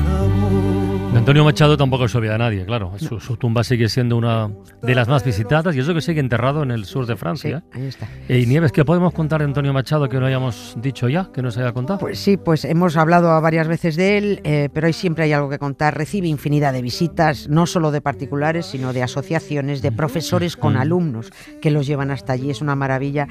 jabón. 0.04 1.12
De 1.12 1.18
Antonio 1.20 1.44
Machado 1.44 1.76
tampoco 1.76 2.08
se 2.08 2.18
olvida 2.18 2.35
a 2.35 2.38
nadie, 2.38 2.66
claro. 2.66 2.92
Su, 2.99 3.20
su 3.20 3.37
tumba 3.37 3.64
sigue 3.64 3.88
siendo 3.88 4.16
una 4.16 4.50
de 4.82 4.94
las 4.94 5.08
más 5.08 5.25
visitadas 5.25 5.75
y 5.75 5.78
eso 5.80 5.94
que 5.94 6.00
sigue 6.02 6.20
enterrado 6.20 6.62
en 6.62 6.70
el 6.70 6.85
sur 6.85 7.06
de 7.06 7.14
Sí, 7.14 7.18
Francia. 7.18 7.64
ahí 7.73 7.87
está. 7.87 8.06
¿eh? 8.28 8.40
Y 8.40 8.46
Nieves, 8.46 8.70
¿qué 8.70 8.85
podemos 8.85 9.14
contar 9.14 9.38
de 9.40 9.46
Antonio 9.46 9.73
Machado 9.73 10.08
que 10.08 10.20
no 10.20 10.26
hayamos 10.26 10.76
dicho 10.82 11.08
ya, 11.08 11.30
que 11.32 11.40
no 11.42 11.50
se 11.50 11.61
haya 11.62 11.73
contado? 11.73 11.99
Pues 12.00 12.18
sí, 12.18 12.37
pues 12.37 12.64
hemos 12.66 12.96
hablado 12.96 13.30
a 13.30 13.40
varias 13.40 13.66
veces 13.66 13.96
de 13.96 14.18
él, 14.18 14.40
eh, 14.44 14.68
pero 14.75 14.88
hoy 14.88 14.92
siempre 14.92 15.25
hay 15.25 15.32
algo 15.32 15.49
que 15.49 15.58
contar. 15.58 15.96
Recibe 15.96 16.28
infinidad 16.28 16.73
de 16.75 16.82
visitas, 16.82 17.49
no 17.49 17.66
solo 17.66 17.90
de 17.92 18.02
particulares, 18.02 18.66
sino 18.66 18.92
de 18.92 19.02
asociaciones, 19.02 19.80
de 19.80 19.92
profesores 19.92 20.56
con 20.56 20.76
alumnos 20.76 21.30
que 21.62 21.70
los 21.70 21.87
llevan 21.87 22.11
hasta 22.11 22.35
allí. 22.35 22.50
Es 22.50 22.61
una 22.61 22.75
maravilla. 22.76 23.26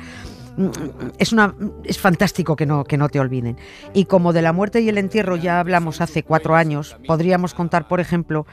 Mm, 0.57 0.69
Es, 1.17 1.33
una, 1.33 1.55
es 1.83 1.99
fantástico 1.99 2.55
que 2.55 2.65
no, 2.65 2.83
que 2.83 2.97
no 2.97 3.09
te 3.09 3.19
olviden. 3.19 3.57
Y 3.93 4.05
como 4.05 4.33
de 4.33 4.41
la 4.41 4.53
muerte 4.53 4.81
y 4.81 4.89
el 4.89 4.97
entierro 4.97 5.35
ya 5.35 5.59
hablamos 5.59 6.01
hace 6.01 6.23
cuatro 6.23 6.55
años, 6.55 6.97
podríamos 7.07 7.53
contar, 7.53 7.87
por 7.87 7.99
ejemplo, 7.99 8.45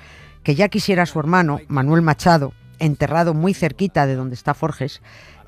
que 0.43 0.55
ya 0.55 0.69
quisiera 0.69 1.07
su 1.07 1.21
hermano, 1.21 1.61
Manuel 1.69 2.03
Machado, 2.03 2.53
enterrado 2.79 3.35
muy 3.35 3.55
cerquita 3.55 4.07
de 4.07 4.17
donde 4.17 4.35
está 4.35 4.55
Forges, 4.55 5.01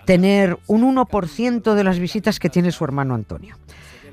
tener 0.04 0.58
un 0.66 0.82
1% 0.94 1.74
de 1.74 1.84
las 1.84 1.98
visitas 1.98 2.38
que 2.38 2.50
tiene 2.50 2.70
su 2.70 2.84
hermano 2.84 3.14
Antonio. 3.14 3.56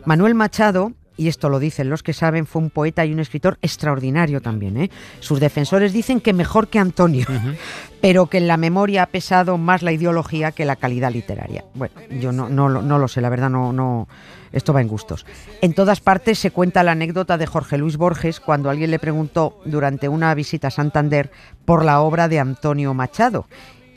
Manuel 0.05 0.36
Machado 0.36 0.93
y 1.22 1.28
esto 1.28 1.50
lo 1.50 1.60
dicen 1.60 1.90
los 1.90 2.01
que 2.01 2.13
saben, 2.13 2.48
fue 2.48 2.62
un 2.63 2.70
poeta 2.72 3.06
y 3.06 3.13
un 3.13 3.20
escritor 3.20 3.60
extraordinario 3.62 4.42
también. 4.42 4.75
¿eh? 4.78 4.90
Sus 5.20 5.40
defensores 5.40 5.94
dicen 5.94 6.20
que 6.20 6.34
mejor 6.34 6.68
que 6.68 6.80
Antonio, 6.80 7.28
pero 8.01 8.25
que 8.25 8.40
en 8.40 8.48
la 8.48 8.58
memoria 8.58 9.04
ha 9.04 9.06
pesado 9.06 9.58
más 9.60 9.84
la 9.84 9.92
ideología 9.92 10.51
que 10.51 10.66
la 10.66 10.75
calidad 10.75 11.12
literaria. 11.12 11.63
Bueno, 11.75 11.94
yo 12.20 12.32
no, 12.32 12.50
no, 12.50 12.70
lo- 12.70 12.82
no 12.82 12.98
lo 12.98 13.08
sé, 13.08 13.22
la 13.22 13.30
verdad 13.30 13.51
no, 13.51 13.72
no, 13.72 14.08
esto 14.51 14.74
va 14.74 14.82
en 14.82 14.88
gustos. 14.88 15.25
En 15.62 15.74
todas 15.74 16.01
partes 16.01 16.40
se 16.40 16.50
cuenta 16.50 16.82
la 16.82 16.94
anécdota 16.94 17.38
de 17.38 17.46
Jorge 17.46 17.78
Luis 17.78 17.98
Borges 17.98 18.40
cuando 18.40 18.72
alguien 18.72 18.90
le 18.90 18.98
preguntó 18.98 19.60
durante 19.66 20.10
una 20.10 20.34
visita 20.34 20.70
a 20.70 20.72
Santander 20.72 21.30
por 21.66 21.86
la 21.86 22.01
obra 22.01 22.28
de 22.28 22.40
Antonio 22.40 22.94
Machado 22.96 23.46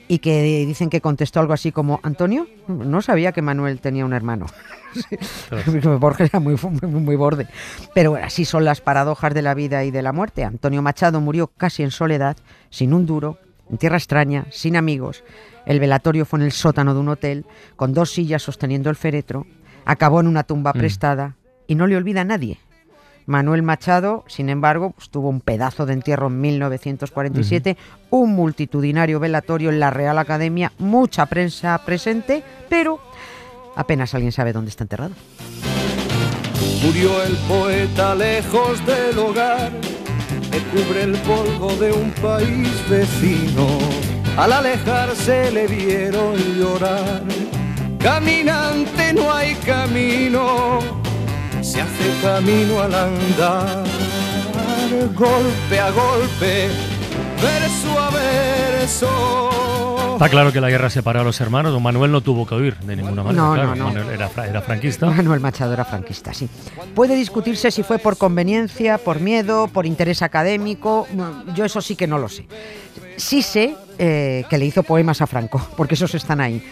y 0.08 0.18
que 0.18 0.64
dicen 0.66 0.90
que 0.90 1.00
contestó 1.00 1.40
algo 1.40 1.52
así 1.52 1.72
como 1.72 2.00
Antonio, 2.02 2.46
no 2.68 3.00
sabía 3.02 3.32
que 3.32 3.42
Manuel 3.42 3.80
tenía 3.80 4.04
un 4.04 4.12
hermano. 4.12 4.46
Borges 5.98 6.28
era 6.32 6.40
muy, 6.40 6.56
muy, 6.62 7.00
muy 7.00 7.16
borde. 7.16 7.48
Pero 7.94 8.10
bueno, 8.10 8.26
así 8.26 8.44
son 8.44 8.64
las 8.64 8.80
paradojas 8.80 9.34
de 9.34 9.42
la 9.42 9.54
vida 9.54 9.84
y 9.84 9.90
de 9.90 10.02
la 10.02 10.12
muerte. 10.12 10.44
Antonio 10.44 10.82
Machado 10.82 11.20
murió 11.20 11.48
casi 11.48 11.82
en 11.82 11.90
soledad, 11.90 12.36
sin 12.70 12.92
un 12.92 13.06
duro, 13.06 13.38
en 13.70 13.78
tierra 13.78 13.96
extraña, 13.96 14.46
sin 14.50 14.76
amigos. 14.76 15.24
El 15.66 15.80
velatorio 15.80 16.26
fue 16.26 16.38
en 16.40 16.44
el 16.44 16.52
sótano 16.52 16.92
de 16.94 17.00
un 17.00 17.08
hotel, 17.08 17.46
con 17.76 17.94
dos 17.94 18.10
sillas 18.12 18.42
sosteniendo 18.42 18.90
el 18.90 18.96
féretro. 18.96 19.46
Acabó 19.86 20.20
en 20.20 20.26
una 20.26 20.44
tumba 20.44 20.72
Mm. 20.74 20.78
prestada 20.78 21.36
y 21.66 21.74
no 21.74 21.86
le 21.86 21.96
olvida 21.96 22.20
a 22.20 22.24
nadie. 22.24 22.58
Manuel 23.26 23.62
Machado, 23.62 24.24
sin 24.26 24.48
embargo, 24.48 24.90
pues, 24.90 25.08
tuvo 25.10 25.28
un 25.28 25.40
pedazo 25.40 25.86
de 25.86 25.94
entierro 25.94 26.26
en 26.26 26.40
1947, 26.40 27.76
un 28.10 28.34
multitudinario 28.34 29.20
velatorio 29.20 29.70
en 29.70 29.80
la 29.80 29.90
Real 29.90 30.18
Academia, 30.18 30.72
mucha 30.78 31.26
prensa 31.26 31.80
presente, 31.84 32.42
pero 32.68 33.00
apenas 33.76 34.14
alguien 34.14 34.32
sabe 34.32 34.52
dónde 34.52 34.70
está 34.70 34.84
enterrado. 34.84 35.14
Murió 36.84 37.22
el 37.22 37.36
poeta 37.48 38.14
lejos 38.14 38.84
del 38.84 39.18
hogar, 39.18 39.72
que 40.50 40.58
cubre 40.58 41.04
el 41.04 41.16
polvo 41.18 41.74
de 41.76 41.92
un 41.92 42.10
país 42.12 42.68
vecino. 42.90 43.66
Al 44.36 44.52
alejarse 44.52 45.50
le 45.50 45.66
vieron 45.66 46.36
llorar. 46.58 47.22
Caminante 48.00 49.14
no 49.14 49.32
hay 49.32 49.54
camino, 49.54 50.80
se 51.64 51.80
hace 51.80 52.20
camino 52.22 52.80
al 52.80 52.94
andar. 52.94 53.84
Golpe 55.14 55.80
a 55.80 55.90
golpe, 55.90 56.68
verso 57.42 57.98
a 57.98 58.10
verso. 58.10 59.50
Está 60.12 60.28
claro 60.28 60.52
que 60.52 60.60
la 60.60 60.70
guerra 60.70 60.90
separó 60.90 61.22
a 61.22 61.24
los 61.24 61.40
hermanos. 61.40 61.72
Don 61.72 61.82
Manuel 61.82 62.12
no 62.12 62.20
tuvo 62.20 62.46
que 62.46 62.54
huir 62.54 62.76
de 62.76 62.94
ninguna 62.94 63.24
manera. 63.24 63.42
No, 63.42 63.54
claro. 63.54 63.68
no, 63.70 63.76
no. 63.76 63.84
Manuel 63.86 64.10
era, 64.10 64.30
era 64.46 64.60
franquista. 64.60 65.06
Manuel 65.06 65.40
Machado 65.40 65.72
era 65.72 65.84
franquista, 65.84 66.32
sí. 66.32 66.48
Puede 66.94 67.16
discutirse 67.16 67.70
si 67.70 67.82
fue 67.82 67.98
por 67.98 68.16
conveniencia, 68.16 68.98
por 68.98 69.18
miedo, 69.20 69.66
por 69.68 69.86
interés 69.86 70.22
académico. 70.22 71.08
Yo 71.54 71.64
eso 71.64 71.80
sí 71.80 71.96
que 71.96 72.06
no 72.06 72.18
lo 72.18 72.28
sé. 72.28 72.46
Sí 73.16 73.42
sé 73.42 73.74
eh, 73.98 74.44
que 74.48 74.58
le 74.58 74.66
hizo 74.66 74.82
poemas 74.82 75.20
a 75.20 75.26
Franco, 75.26 75.60
porque 75.76 75.94
esos 75.94 76.14
están 76.14 76.40
ahí. 76.40 76.62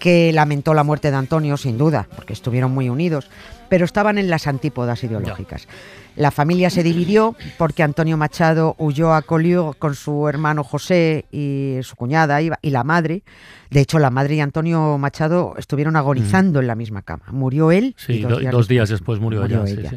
Que 0.00 0.32
lamentó 0.32 0.74
la 0.74 0.82
muerte 0.82 1.10
de 1.12 1.16
Antonio, 1.18 1.56
sin 1.56 1.78
duda, 1.78 2.08
porque 2.16 2.32
estuvieron 2.32 2.72
muy 2.72 2.88
unidos, 2.88 3.30
pero 3.68 3.84
estaban 3.84 4.18
en 4.18 4.28
las 4.30 4.46
antípodas 4.48 5.04
ideológicas. 5.04 5.68
La 6.16 6.30
familia 6.32 6.70
se 6.70 6.82
dividió 6.82 7.36
porque 7.58 7.82
Antonio 7.84 8.16
Machado 8.16 8.74
huyó 8.78 9.14
a 9.14 9.22
Collioure 9.22 9.78
con 9.78 9.94
su 9.94 10.26
hermano 10.26 10.64
José 10.64 11.26
y 11.30 11.76
su 11.82 11.94
cuñada 11.96 12.40
y 12.42 12.50
la 12.70 12.82
madre. 12.82 13.22
De 13.70 13.80
hecho, 13.80 13.98
la 14.00 14.10
madre 14.10 14.34
y 14.36 14.40
Antonio 14.40 14.98
Machado 14.98 15.54
estuvieron 15.56 15.94
agonizando 15.96 16.60
en 16.60 16.66
la 16.66 16.74
misma 16.74 17.02
cama. 17.02 17.24
Murió 17.30 17.70
él 17.70 17.94
Sí, 17.96 18.14
y 18.14 18.22
do- 18.22 18.40
dos 18.50 18.66
días 18.68 18.88
después 18.88 19.20
murió 19.20 19.44
ella, 19.44 19.64
sí, 19.66 19.76
sí. 19.90 19.96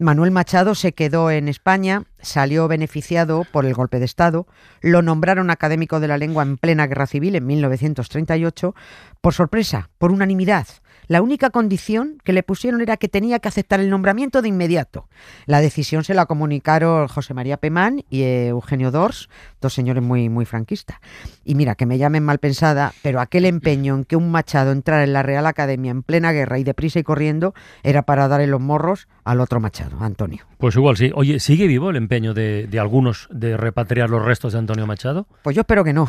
Manuel 0.00 0.30
Machado 0.30 0.74
se 0.74 0.92
quedó 0.92 1.30
en 1.30 1.46
España, 1.46 2.04
salió 2.22 2.68
beneficiado 2.68 3.44
por 3.52 3.66
el 3.66 3.74
golpe 3.74 3.98
de 3.98 4.06
Estado, 4.06 4.46
lo 4.80 5.02
nombraron 5.02 5.50
académico 5.50 6.00
de 6.00 6.08
la 6.08 6.16
lengua 6.16 6.42
en 6.42 6.56
plena 6.56 6.86
guerra 6.86 7.06
civil 7.06 7.36
en 7.36 7.46
1938, 7.46 8.74
por 9.20 9.34
sorpresa, 9.34 9.90
por 9.98 10.10
unanimidad. 10.10 10.66
La 11.10 11.22
única 11.22 11.50
condición 11.50 12.18
que 12.22 12.32
le 12.32 12.44
pusieron 12.44 12.82
era 12.82 12.96
que 12.96 13.08
tenía 13.08 13.40
que 13.40 13.48
aceptar 13.48 13.80
el 13.80 13.90
nombramiento 13.90 14.42
de 14.42 14.48
inmediato. 14.48 15.08
La 15.44 15.60
decisión 15.60 16.04
se 16.04 16.14
la 16.14 16.26
comunicaron 16.26 17.08
José 17.08 17.34
María 17.34 17.56
Pemán 17.56 18.04
y 18.10 18.22
eh, 18.22 18.46
Eugenio 18.46 18.92
Dors, 18.92 19.28
dos 19.60 19.74
señores 19.74 20.04
muy, 20.04 20.28
muy 20.28 20.44
franquistas. 20.44 20.98
Y 21.44 21.56
mira, 21.56 21.74
que 21.74 21.84
me 21.84 21.98
llamen 21.98 22.22
mal 22.22 22.38
pensada, 22.38 22.92
pero 23.02 23.20
aquel 23.20 23.44
empeño 23.44 23.96
en 23.96 24.04
que 24.04 24.14
un 24.14 24.30
Machado 24.30 24.70
entrara 24.70 25.02
en 25.02 25.12
la 25.12 25.24
Real 25.24 25.46
Academia 25.46 25.90
en 25.90 26.04
plena 26.04 26.30
guerra 26.30 26.60
y 26.60 26.62
deprisa 26.62 27.00
y 27.00 27.02
corriendo 27.02 27.54
era 27.82 28.02
para 28.02 28.28
dar 28.28 28.40
en 28.40 28.52
los 28.52 28.60
morros 28.60 29.08
al 29.24 29.40
otro 29.40 29.58
Machado, 29.58 29.96
Antonio. 29.98 30.46
Pues 30.58 30.76
igual 30.76 30.96
sí. 30.96 31.10
Oye, 31.16 31.40
¿sigue 31.40 31.66
vivo 31.66 31.90
el 31.90 31.96
empeño 31.96 32.34
de, 32.34 32.68
de 32.68 32.78
algunos 32.78 33.26
de 33.32 33.56
repatriar 33.56 34.10
los 34.10 34.24
restos 34.24 34.52
de 34.52 34.60
Antonio 34.60 34.86
Machado? 34.86 35.26
Pues 35.42 35.56
yo 35.56 35.62
espero 35.62 35.82
que 35.82 35.92
no. 35.92 36.08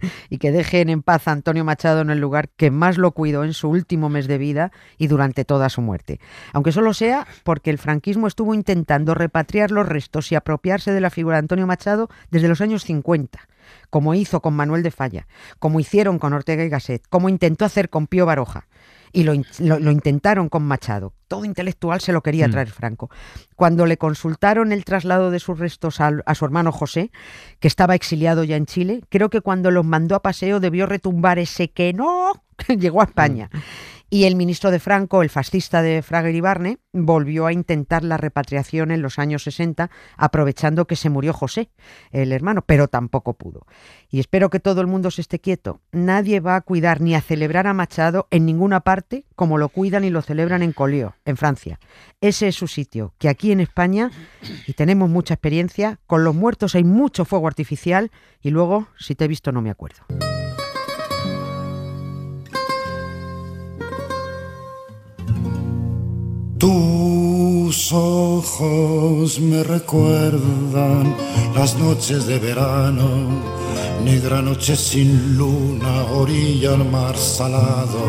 y 0.30 0.38
que 0.38 0.52
dejen 0.52 0.88
en 0.88 1.02
paz 1.02 1.28
a 1.28 1.32
Antonio 1.32 1.64
Machado 1.64 2.00
en 2.00 2.10
el 2.10 2.18
lugar 2.18 2.48
que 2.50 2.70
más 2.70 2.98
lo 2.98 3.12
cuidó 3.12 3.44
en 3.44 3.54
su 3.54 3.68
último 3.68 4.08
mes 4.08 4.26
de 4.26 4.38
vida 4.38 4.72
y 4.98 5.06
durante 5.06 5.44
toda 5.44 5.68
su 5.68 5.80
muerte. 5.82 6.20
Aunque 6.52 6.72
solo 6.72 6.94
sea 6.94 7.26
porque 7.44 7.70
el 7.70 7.78
franquismo 7.78 8.26
estuvo 8.26 8.54
intentando 8.54 9.14
repatriar 9.14 9.70
los 9.70 9.88
restos 9.88 10.30
y 10.32 10.34
apropiarse 10.34 10.92
de 10.92 11.00
la 11.00 11.10
figura 11.10 11.36
de 11.36 11.40
Antonio 11.40 11.66
Machado 11.66 12.08
desde 12.30 12.48
los 12.48 12.60
años 12.60 12.84
50, 12.84 13.48
como 13.90 14.14
hizo 14.14 14.40
con 14.40 14.54
Manuel 14.54 14.82
de 14.82 14.90
Falla, 14.90 15.26
como 15.58 15.80
hicieron 15.80 16.18
con 16.18 16.32
Ortega 16.32 16.64
y 16.64 16.68
Gasset, 16.68 17.02
como 17.08 17.28
intentó 17.28 17.64
hacer 17.64 17.90
con 17.90 18.06
Pío 18.06 18.26
Baroja. 18.26 18.66
Y 19.12 19.22
lo, 19.24 19.34
lo- 19.60 19.78
lo 19.78 19.90
intentaron 19.90 20.48
con 20.48 20.62
Machado. 20.64 21.12
Todo 21.28 21.44
intelectual 21.44 22.00
se 22.00 22.12
lo 22.12 22.22
quería 22.22 22.48
Mm. 22.48 22.50
traer 22.50 22.70
Franco. 22.70 23.10
Cuando 23.56 23.86
le 23.86 23.96
consultaron 23.96 24.72
el 24.72 24.84
traslado 24.84 25.30
de 25.30 25.40
sus 25.40 25.58
restos 25.58 26.00
a, 26.00 26.34
su 26.34 26.44
hermano 26.44 26.72
José, 26.72 27.10
que 27.60 27.68
estaba 27.68 27.94
exiliado 27.94 28.44
ya 28.44 28.56
en 28.56 28.66
Chile, 28.66 29.02
creo 29.08 29.30
que 29.30 29.40
cuando 29.40 29.70
los 29.70 29.84
mandó 29.84 30.14
a 30.14 30.22
paseo 30.22 30.60
debió 30.60 30.86
retumbar 30.86 31.38
ese 31.38 31.68
que 31.70 31.92
no 31.92 32.32
llegó 32.68 33.00
a 33.00 33.04
España. 33.04 33.50
Y 34.16 34.24
el 34.24 34.34
ministro 34.34 34.70
de 34.70 34.80
Franco, 34.80 35.20
el 35.20 35.28
fascista 35.28 35.82
de 35.82 36.00
Fraga 36.00 36.30
Iribarne, 36.30 36.78
volvió 36.94 37.44
a 37.44 37.52
intentar 37.52 38.02
la 38.02 38.16
repatriación 38.16 38.90
en 38.90 39.02
los 39.02 39.18
años 39.18 39.42
60, 39.42 39.90
aprovechando 40.16 40.86
que 40.86 40.96
se 40.96 41.10
murió 41.10 41.34
José, 41.34 41.68
el 42.12 42.32
hermano, 42.32 42.62
pero 42.62 42.88
tampoco 42.88 43.34
pudo. 43.34 43.66
Y 44.08 44.18
espero 44.18 44.48
que 44.48 44.58
todo 44.58 44.80
el 44.80 44.86
mundo 44.86 45.10
se 45.10 45.20
esté 45.20 45.38
quieto. 45.38 45.82
Nadie 45.92 46.40
va 46.40 46.56
a 46.56 46.62
cuidar 46.62 47.02
ni 47.02 47.14
a 47.14 47.20
celebrar 47.20 47.66
a 47.66 47.74
Machado 47.74 48.26
en 48.30 48.46
ninguna 48.46 48.80
parte 48.80 49.26
como 49.34 49.58
lo 49.58 49.68
cuidan 49.68 50.02
y 50.02 50.08
lo 50.08 50.22
celebran 50.22 50.62
en 50.62 50.72
Collioure, 50.72 51.16
en 51.26 51.36
Francia. 51.36 51.78
Ese 52.22 52.48
es 52.48 52.54
su 52.54 52.68
sitio, 52.68 53.12
que 53.18 53.28
aquí 53.28 53.52
en 53.52 53.60
España, 53.60 54.10
y 54.66 54.72
tenemos 54.72 55.10
mucha 55.10 55.34
experiencia, 55.34 56.00
con 56.06 56.24
los 56.24 56.34
muertos 56.34 56.74
hay 56.74 56.84
mucho 56.84 57.26
fuego 57.26 57.48
artificial 57.48 58.10
y 58.40 58.48
luego, 58.48 58.88
si 58.98 59.14
te 59.14 59.26
he 59.26 59.28
visto, 59.28 59.52
no 59.52 59.60
me 59.60 59.68
acuerdo. 59.68 60.06
Tus 66.66 67.92
ojos 67.92 69.38
me 69.38 69.62
recuerdan 69.62 71.14
las 71.54 71.78
noches 71.78 72.26
de 72.26 72.40
verano, 72.40 73.08
negra 74.04 74.42
noche 74.42 74.74
sin 74.74 75.38
luna, 75.38 76.06
orilla 76.12 76.74
al 76.74 76.84
mar 76.90 77.16
salado 77.16 78.00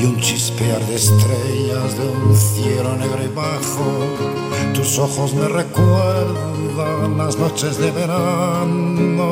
y 0.00 0.04
un 0.04 0.20
chispear 0.20 0.78
de 0.86 0.94
estrellas 0.94 1.98
de 1.98 2.06
un 2.28 2.36
cielo 2.36 2.94
negro 2.96 3.18
y 3.24 3.34
bajo. 3.34 4.06
Tus 4.72 4.96
ojos 5.00 5.34
me 5.34 5.48
recuerdan 5.48 7.18
las 7.18 7.36
noches 7.36 7.76
de 7.78 7.90
verano. 7.90 9.24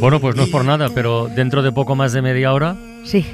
Bueno, 0.00 0.18
pues 0.18 0.34
no 0.34 0.44
es 0.44 0.48
por 0.48 0.64
nada, 0.64 0.88
pero 0.94 1.28
dentro 1.28 1.62
de 1.62 1.72
poco 1.72 1.94
más 1.94 2.14
de 2.14 2.22
media 2.22 2.54
hora, 2.54 2.74
Sí, 3.04 3.26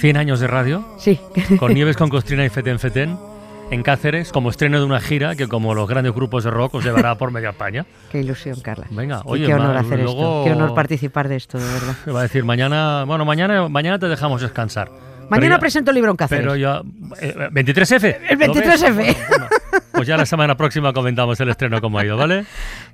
100 0.00 0.16
años 0.16 0.40
de 0.40 0.48
radio, 0.48 0.84
sí. 0.98 1.20
con 1.60 1.72
Nieves 1.74 1.96
con 1.96 2.08
Costrina 2.08 2.44
y 2.44 2.48
Feten 2.48 2.80
Feten, 2.80 3.16
en 3.70 3.82
Cáceres, 3.82 4.30
como 4.32 4.50
estreno 4.50 4.78
de 4.78 4.84
una 4.84 5.00
gira 5.00 5.34
que, 5.34 5.48
como 5.48 5.74
los 5.74 5.88
grandes 5.88 6.12
grupos 6.14 6.44
de 6.44 6.50
rock, 6.50 6.74
os 6.74 6.84
llevará 6.84 7.16
por 7.16 7.30
media 7.32 7.50
España. 7.50 7.84
Qué 8.12 8.20
ilusión, 8.20 8.60
Carla. 8.60 8.86
Venga, 8.90 9.18
Y 9.24 9.28
oye, 9.28 9.46
qué 9.46 9.54
honor 9.54 9.74
ma- 9.74 9.80
hacer 9.80 9.98
luego- 10.00 10.12
esto. 10.20 10.44
Qué 10.44 10.52
honor 10.52 10.74
participar 10.74 11.28
de 11.28 11.36
esto, 11.36 11.58
de 11.58 11.64
verdad. 11.64 11.94
Me 12.06 12.12
va 12.14 12.20
a 12.20 12.22
decir 12.22 12.44
mañana, 12.44 13.04
bueno, 13.04 13.24
mañana, 13.24 13.68
mañana 13.68 13.98
te 13.98 14.06
dejamos 14.06 14.40
descansar. 14.40 14.90
Mañana 15.28 15.56
ya- 15.56 15.58
presento 15.60 15.90
el 15.90 15.96
libro 15.96 16.12
en 16.12 16.16
Cáceres. 16.16 16.44
Pero 16.44 16.54
ya. 16.56 16.82
eh, 17.20 17.34
¿23F? 17.50 18.16
El 18.30 18.38
¿Lo 18.38 18.54
ves? 18.54 18.82
23F. 18.82 18.94
Bueno, 18.94 19.14
bueno. 19.28 19.46
Pues 19.92 20.06
ya 20.06 20.16
la 20.16 20.26
semana 20.26 20.56
próxima 20.56 20.92
comentamos 20.92 21.40
el 21.40 21.48
estreno 21.48 21.80
cómo 21.80 21.98
ha 21.98 22.04
ido, 22.04 22.16
¿vale? 22.16 22.44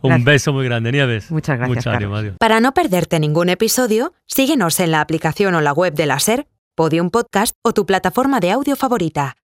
Un 0.00 0.09
Gracias. 0.11 0.25
beso 0.25 0.52
muy 0.55 0.64
grande, 0.64 0.93
Nieves. 0.93 1.31
Muchas 1.31 1.59
gracias, 1.59 1.76
Mucho 1.76 1.91
ánimo, 1.91 2.17
adiós. 2.17 2.37
Para 2.38 2.61
no 2.61 2.73
perderte 2.73 3.21
ningún 3.21 3.50
episodio, 3.50 4.14
síguenos 4.26 4.81
en 4.81 4.93
la 4.93 5.00
aplicación 5.02 5.55
o 5.55 5.61
la 5.61 5.73
web 5.73 5.93
de 5.95 6.07
la 6.07 6.19
SER, 6.21 6.47
Podium 6.75 7.11
Podcast 7.11 7.55
o 7.62 7.73
tu 7.75 7.85
plataforma 7.85 8.41
de 8.41 8.52
audio 8.52 8.76
favorita. 8.76 9.35